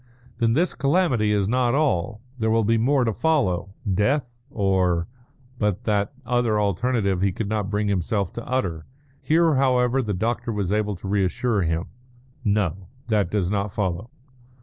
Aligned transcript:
"Then 0.39 0.53
this 0.53 0.73
calamity 0.73 1.31
is 1.31 1.47
not 1.47 1.75
all. 1.75 2.21
There 2.39 2.49
will 2.49 2.63
be 2.63 2.79
more 2.79 3.03
to 3.03 3.13
follow 3.13 3.75
death 3.87 4.47
or" 4.49 5.07
but 5.59 5.83
that 5.83 6.11
other 6.25 6.59
alternative 6.59 7.21
he 7.21 7.31
could 7.31 7.47
not 7.47 7.69
bring 7.69 7.87
himself 7.87 8.33
to 8.33 8.47
utter. 8.47 8.87
Here, 9.21 9.53
however, 9.57 10.01
the 10.01 10.15
doctor 10.15 10.51
was 10.51 10.71
able 10.71 10.95
to 10.95 11.07
reassure 11.07 11.61
him. 11.61 11.85
"No. 12.43 12.87
That 13.09 13.29
does 13.29 13.51
not 13.51 13.71
follow." 13.71 14.09